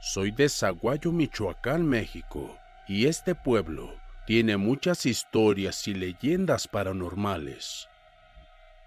[0.00, 3.92] Soy de Zaguayo, Michoacán, México, y este pueblo
[4.26, 7.88] tiene muchas historias y leyendas paranormales.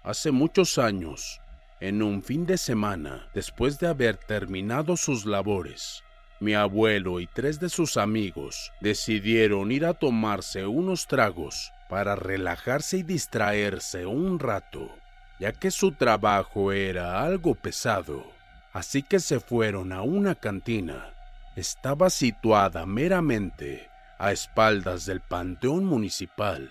[0.02, 1.40] Hace muchos años,
[1.80, 6.02] en un fin de semana, después de haber terminado sus labores,
[6.40, 12.96] mi abuelo y tres de sus amigos decidieron ir a tomarse unos tragos para relajarse
[12.96, 14.90] y distraerse un rato,
[15.38, 18.32] ya que su trabajo era algo pesado.
[18.72, 21.11] Así que se fueron a una cantina.
[21.54, 26.70] Estaba situada meramente a espaldas del Panteón Municipal.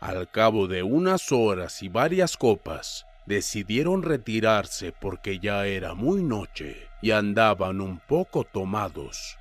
[0.00, 6.88] Al cabo de unas horas y varias copas, decidieron retirarse porque ya era muy noche
[7.00, 9.38] y andaban un poco tomados.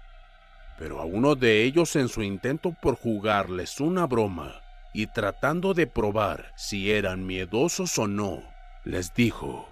[0.78, 4.62] Pero a uno de ellos en su intento por jugarles una broma
[4.94, 8.44] y tratando de probar si eran miedosos o no,
[8.84, 9.68] les dijo,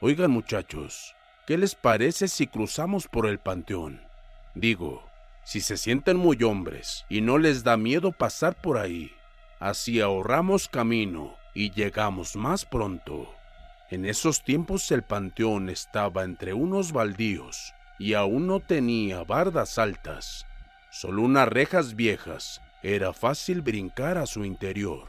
[0.00, 1.13] Oigan muchachos,
[1.46, 4.00] ¿qué les parece si cruzamos por el panteón?
[4.54, 5.04] Digo,
[5.44, 9.12] si se sienten muy hombres y no les da miedo pasar por ahí,
[9.60, 13.34] así ahorramos camino y llegamos más pronto.
[13.90, 20.46] En esos tiempos el panteón estaba entre unos baldíos y aún no tenía bardas altas,
[20.90, 22.60] solo unas rejas viejas.
[22.82, 25.08] Era fácil brincar a su interior.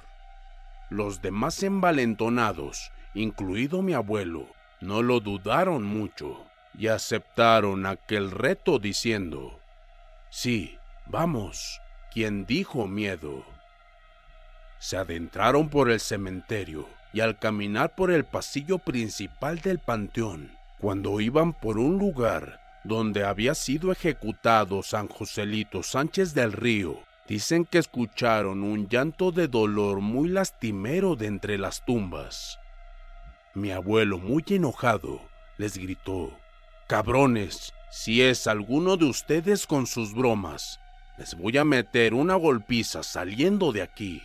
[0.90, 4.48] Los demás envalentonados, incluido mi abuelo,
[4.86, 6.46] no lo dudaron mucho
[6.78, 9.60] y aceptaron aquel reto diciendo,
[10.30, 11.82] Sí, vamos,
[12.14, 13.44] quien dijo miedo.
[14.80, 21.20] Se adentraron por el cementerio y al caminar por el pasillo principal del panteón, cuando
[21.22, 27.80] iban por un lugar donde había sido ejecutado San Joselito Sánchez del Río, dicen que
[27.80, 32.60] escucharon un llanto de dolor muy lastimero de entre las tumbas.
[33.56, 35.22] Mi abuelo, muy enojado,
[35.58, 36.38] les gritó,
[36.88, 40.82] Cabrones, si es alguno de ustedes con sus bromas,
[41.18, 44.22] les voy a meter una golpiza saliendo de aquí.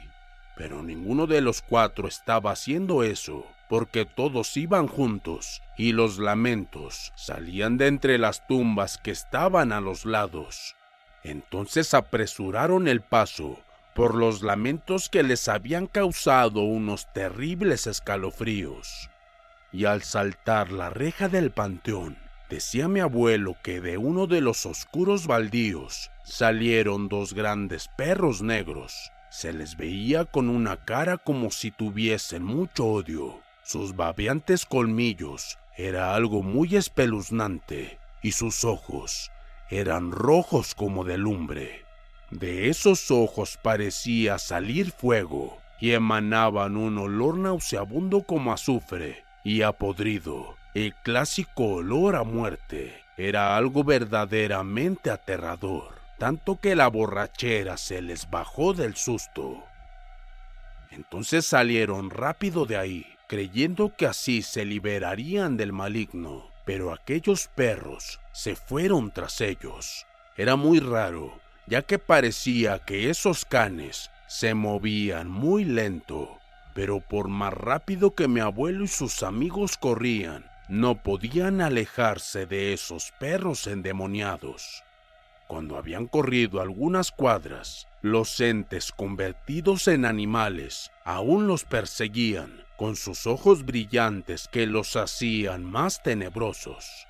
[0.57, 7.13] Pero ninguno de los cuatro estaba haciendo eso, porque todos iban juntos y los lamentos
[7.15, 10.75] salían de entre las tumbas que estaban a los lados.
[11.22, 13.60] Entonces apresuraron el paso
[13.95, 19.09] por los lamentos que les habían causado unos terribles escalofríos.
[19.72, 22.19] Y al saltar la reja del panteón,
[22.49, 29.13] decía mi abuelo que de uno de los oscuros baldíos salieron dos grandes perros negros.
[29.31, 33.41] Se les veía con una cara como si tuviesen mucho odio.
[33.63, 39.31] Sus babeantes colmillos era algo muy espeluznante y sus ojos
[39.71, 41.84] eran rojos como de lumbre.
[42.33, 50.57] De esos ojos parecía salir fuego y emanaban un olor nauseabundo como azufre y apodrido.
[50.75, 58.31] El clásico olor a muerte era algo verdaderamente aterrador, tanto que la borrachera se les
[58.31, 59.65] bajó del susto.
[60.91, 68.21] Entonces salieron rápido de ahí, creyendo que así se liberarían del maligno, pero aquellos perros
[68.33, 70.07] se fueron tras ellos.
[70.37, 76.40] Era muy raro, ya que parecía que esos canes se movían muy lento,
[76.80, 82.72] pero por más rápido que mi abuelo y sus amigos corrían, no podían alejarse de
[82.72, 84.82] esos perros endemoniados.
[85.47, 93.27] Cuando habían corrido algunas cuadras, los entes convertidos en animales aún los perseguían con sus
[93.27, 97.06] ojos brillantes que los hacían más tenebrosos.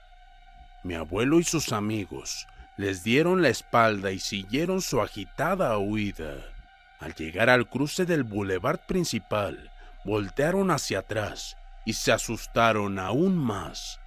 [0.83, 6.60] Mi abuelo y sus amigos les dieron la espalda y siguieron su agitada huida.
[7.01, 9.73] Al llegar al cruce del boulevard principal,
[10.05, 11.57] voltearon hacia atrás
[11.87, 14.01] y se asustaron aún más,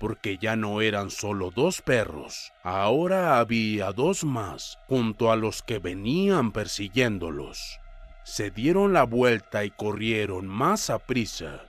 [0.00, 5.78] porque ya no eran solo dos perros, ahora había dos más junto a los que
[5.78, 7.80] venían persiguiéndolos.
[8.24, 11.66] Se dieron la vuelta y corrieron más a prisa.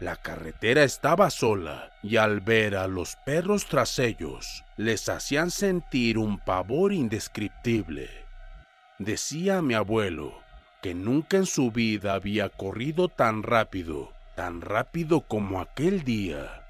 [0.00, 6.18] La carretera estaba sola y al ver a los perros tras ellos les hacían sentir
[6.18, 8.23] un pavor indescriptible.
[8.98, 10.40] Decía mi abuelo
[10.82, 16.66] que nunca en su vida había corrido tan rápido, tan rápido como aquel día.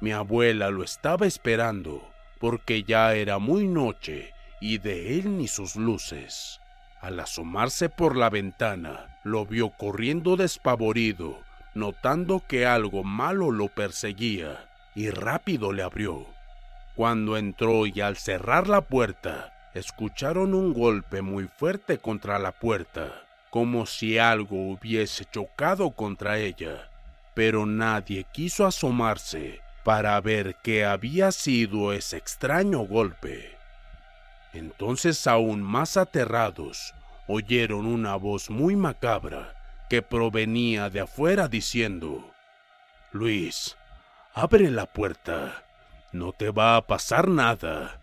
[0.00, 2.08] Mi abuela lo estaba esperando
[2.38, 6.60] porque ya era muy noche y de él ni sus luces.
[7.00, 11.38] Al asomarse por la ventana, lo vio corriendo despavorido
[11.74, 16.26] notando que algo malo lo perseguía, y rápido le abrió.
[16.94, 23.26] Cuando entró y al cerrar la puerta, escucharon un golpe muy fuerte contra la puerta,
[23.50, 26.88] como si algo hubiese chocado contra ella,
[27.34, 33.56] pero nadie quiso asomarse para ver qué había sido ese extraño golpe.
[34.52, 36.94] Entonces, aún más aterrados,
[37.26, 39.54] oyeron una voz muy macabra
[39.90, 42.30] que provenía de afuera diciendo,
[43.12, 43.76] Luis,
[44.32, 45.64] abre la puerta,
[46.12, 48.00] no te va a pasar nada.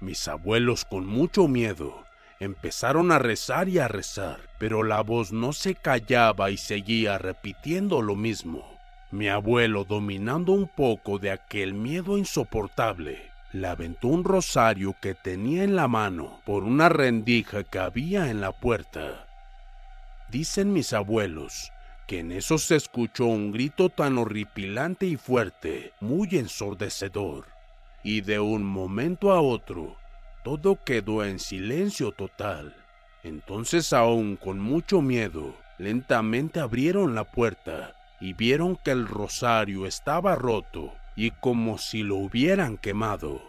[0.00, 2.04] Mis abuelos con mucho miedo
[2.40, 8.00] empezaron a rezar y a rezar, pero la voz no se callaba y seguía repitiendo
[8.00, 8.78] lo mismo.
[9.10, 15.64] Mi abuelo, dominando un poco de aquel miedo insoportable, le aventó un rosario que tenía
[15.64, 19.26] en la mano por una rendija que había en la puerta.
[20.28, 21.72] Dicen mis abuelos
[22.06, 27.46] que en eso se escuchó un grito tan horripilante y fuerte, muy ensordecedor,
[28.02, 29.96] y de un momento a otro
[30.48, 32.74] todo quedó en silencio total.
[33.22, 40.36] Entonces aún con mucho miedo, lentamente abrieron la puerta y vieron que el rosario estaba
[40.36, 43.42] roto y como si lo hubieran quemado.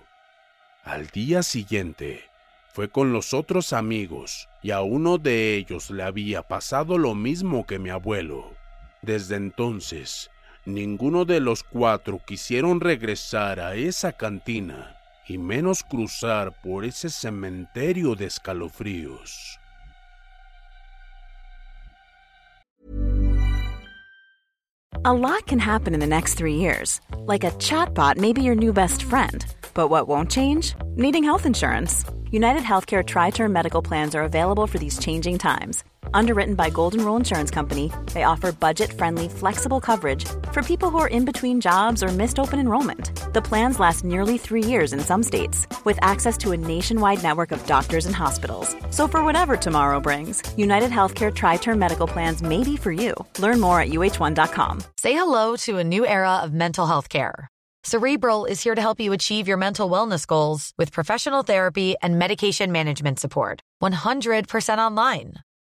[0.83, 2.25] Al día siguiente,
[2.73, 7.65] fue con los otros amigos y a uno de ellos le había pasado lo mismo
[7.65, 8.53] que mi abuelo.
[9.01, 10.29] Desde entonces,
[10.65, 14.95] ninguno de los cuatro quisieron regresar a esa cantina
[15.27, 19.59] y menos cruzar por ese cementerio de escalofríos.
[25.05, 26.99] A lot can happen in the next three years.
[27.25, 29.45] Like a chatbot may be your new best friend.
[29.73, 30.75] But what won't change?
[30.97, 32.03] Needing health insurance.
[32.31, 35.85] United Healthcare Tri Term Medical Plans are available for these changing times.
[36.13, 40.97] Underwritten by Golden Rule Insurance Company, they offer budget friendly, flexible coverage for people who
[40.97, 43.33] are in between jobs or missed open enrollment.
[43.33, 47.51] The plans last nearly three years in some states, with access to a nationwide network
[47.51, 48.75] of doctors and hospitals.
[48.89, 53.13] So, for whatever tomorrow brings, United Healthcare Tri Term Medical Plans may be for you.
[53.37, 54.81] Learn more at uh1.com.
[54.97, 57.47] Say hello to a new era of mental health care.
[57.83, 62.19] Cerebral is here to help you achieve your mental wellness goals with professional therapy and
[62.19, 63.61] medication management support.
[63.81, 65.35] 100% online.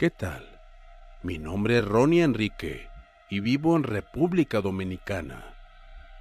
[0.00, 0.48] ¿Qué tal?
[1.22, 2.88] Mi nombre es Ronnie Enrique
[3.28, 5.44] y vivo en República Dominicana.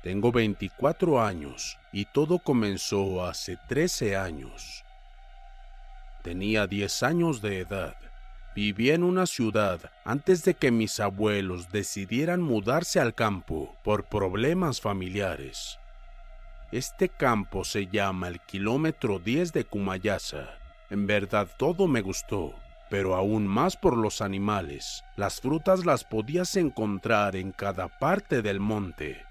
[0.03, 4.83] Tengo 24 años y todo comenzó hace 13 años.
[6.24, 7.95] Tenía 10 años de edad.
[8.53, 14.81] Vivía en una ciudad antes de que mis abuelos decidieran mudarse al campo por problemas
[14.81, 15.79] familiares.
[16.74, 20.50] Este campo se llama el kilómetro 10 de Cumayasa.
[20.89, 22.55] En verdad todo me gustó,
[22.89, 25.03] pero aún más por los animales.
[25.15, 29.24] Las frutas las podías encontrar en cada parte del monte.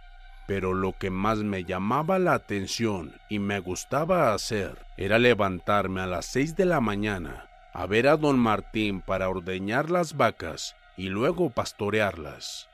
[0.46, 6.06] Pero lo que más me llamaba la atención y me gustaba hacer era levantarme a
[6.06, 11.10] las 6 de la mañana a ver a don Martín para ordeñar las vacas y
[11.10, 12.68] luego pastorearlas.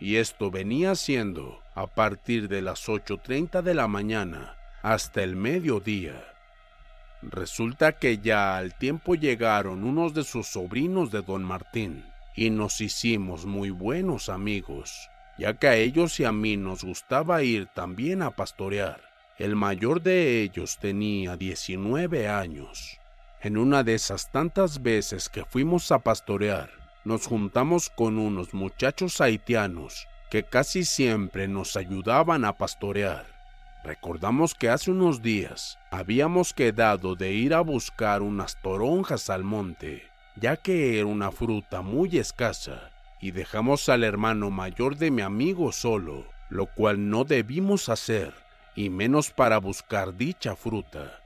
[0.00, 6.29] Y esto venía siendo a partir de las 8.30 de la mañana hasta el mediodía.
[7.22, 12.80] Resulta que ya al tiempo llegaron unos de sus sobrinos de don Martín y nos
[12.80, 18.22] hicimos muy buenos amigos, ya que a ellos y a mí nos gustaba ir también
[18.22, 19.02] a pastorear.
[19.38, 22.98] El mayor de ellos tenía 19 años.
[23.42, 26.70] En una de esas tantas veces que fuimos a pastorear,
[27.04, 33.39] nos juntamos con unos muchachos haitianos que casi siempre nos ayudaban a pastorear.
[33.82, 40.06] Recordamos que hace unos días habíamos quedado de ir a buscar unas toronjas al monte,
[40.36, 42.90] ya que era una fruta muy escasa,
[43.22, 48.34] y dejamos al hermano mayor de mi amigo solo, lo cual no debimos hacer,
[48.76, 51.18] y menos para buscar dicha fruta.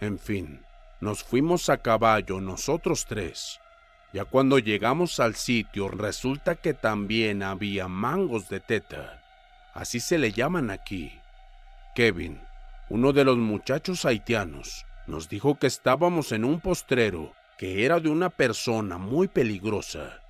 [0.00, 0.60] En fin,
[1.00, 3.60] nos fuimos a caballo nosotros tres.
[4.12, 9.23] Ya cuando llegamos al sitio resulta que también había mangos de teta
[9.74, 11.20] así se le llaman aquí.
[11.94, 12.40] Kevin,
[12.88, 18.08] uno de los muchachos haitianos, nos dijo que estábamos en un postrero que era de
[18.08, 20.20] una persona muy peligrosa.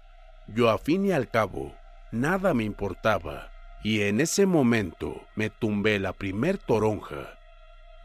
[0.47, 1.75] Yo a fin y al cabo,
[2.11, 3.51] nada me importaba,
[3.83, 7.39] y en ese momento me tumbé la primer toronja.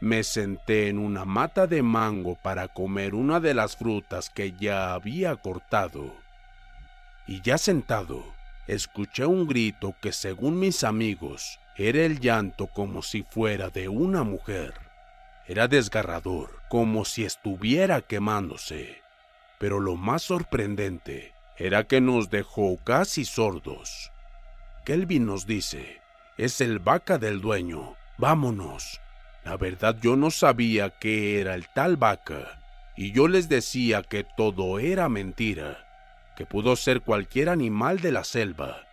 [0.00, 4.94] Me senté en una mata de mango para comer una de las frutas que ya
[4.94, 6.14] había cortado.
[7.26, 8.24] Y ya sentado,
[8.70, 14.22] escuché un grito que según mis amigos era el llanto como si fuera de una
[14.22, 14.74] mujer.
[15.48, 19.02] Era desgarrador, como si estuviera quemándose.
[19.58, 24.12] Pero lo más sorprendente era que nos dejó casi sordos.
[24.84, 26.00] Kelvin nos dice,
[26.38, 29.00] es el vaca del dueño, vámonos.
[29.44, 32.60] La verdad yo no sabía qué era el tal vaca,
[32.96, 35.89] y yo les decía que todo era mentira
[36.40, 38.88] que pudo ser cualquier animal de la selva.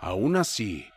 [0.00, 0.88] Aún así,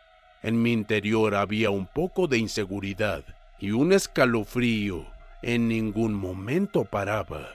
[0.42, 3.22] en mi interior había un poco de inseguridad
[3.60, 5.06] y un escalofrío
[5.42, 7.50] en ningún momento paraba.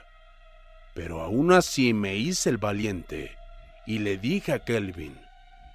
[0.94, 3.36] Pero aún así me hice el valiente
[3.84, 5.20] y le dije a Kelvin,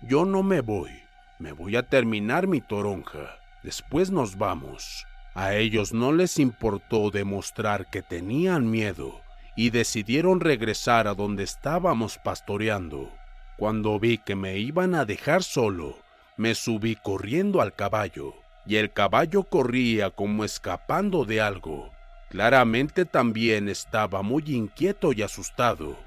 [0.01, 0.89] yo no me voy,
[1.37, 5.05] me voy a terminar mi toronja, después nos vamos.
[5.35, 9.22] A ellos no les importó demostrar que tenían miedo
[9.55, 13.11] y decidieron regresar a donde estábamos pastoreando.
[13.57, 15.97] Cuando vi que me iban a dejar solo,
[16.37, 18.33] me subí corriendo al caballo,
[18.65, 21.91] y el caballo corría como escapando de algo.
[22.29, 25.97] Claramente también estaba muy inquieto y asustado.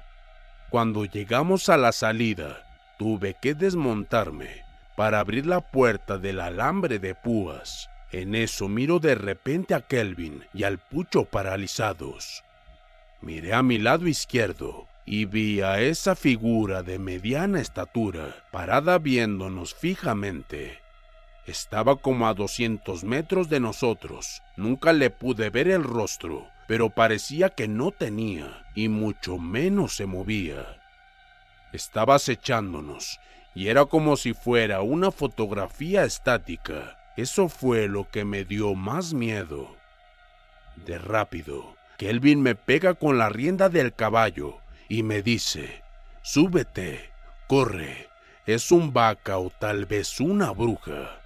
[0.69, 2.65] Cuando llegamos a la salida,
[2.97, 4.65] tuve que desmontarme
[4.97, 7.89] para abrir la puerta del alambre de púas.
[8.11, 12.43] En eso miro de repente a Kelvin y al pucho paralizados.
[13.21, 19.73] Miré a mi lado izquierdo y vi a esa figura de mediana estatura parada viéndonos
[19.73, 20.79] fijamente.
[21.45, 24.41] Estaba como a 200 metros de nosotros.
[24.57, 30.05] Nunca le pude ver el rostro, pero parecía que no tenía, y mucho menos se
[30.05, 30.81] movía.
[31.71, 33.21] Estaba acechándonos,
[33.55, 36.99] y era como si fuera una fotografía estática.
[37.15, 39.73] Eso fue lo que me dio más miedo.
[40.85, 45.81] De rápido, Kelvin me pega con la rienda del caballo y me dice,
[46.21, 47.09] súbete,
[47.47, 48.07] corre,
[48.45, 51.19] es un vaca o tal vez una bruja.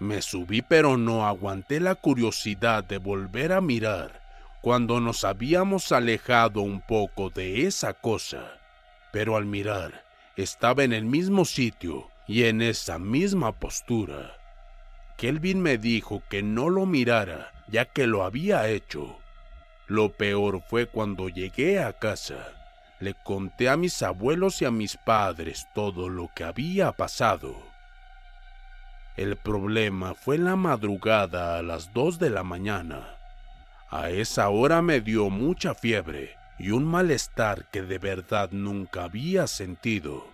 [0.00, 4.22] Me subí pero no aguanté la curiosidad de volver a mirar
[4.62, 8.58] cuando nos habíamos alejado un poco de esa cosa.
[9.12, 10.04] Pero al mirar,
[10.36, 14.38] estaba en el mismo sitio y en esa misma postura.
[15.18, 19.18] Kelvin me dijo que no lo mirara ya que lo había hecho
[19.88, 22.52] lo peor fue cuando llegué a casa.
[23.00, 27.56] Le conté a mis abuelos y a mis padres todo lo que había pasado.
[29.16, 33.16] El problema fue la madrugada a las 2 de la mañana.
[33.90, 39.46] A esa hora me dio mucha fiebre y un malestar que de verdad nunca había
[39.46, 40.26] sentido.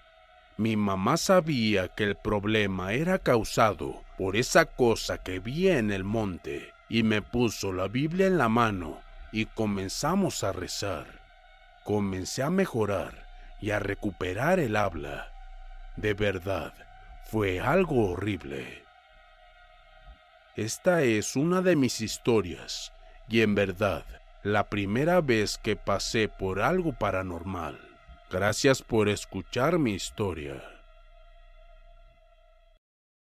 [0.56, 6.02] Mi mamá sabía que el problema era causado por esa cosa que vi en el
[6.02, 9.03] monte y me puso la Biblia en la mano
[9.34, 11.06] y comenzamos a rezar.
[11.82, 13.26] Comencé a mejorar
[13.60, 15.32] y a recuperar el habla.
[15.96, 16.72] De verdad,
[17.24, 18.84] fue algo horrible.
[20.54, 22.92] Esta es una de mis historias
[23.28, 24.04] y en verdad
[24.44, 27.80] la primera vez que pasé por algo paranormal.
[28.30, 30.62] Gracias por escuchar mi historia.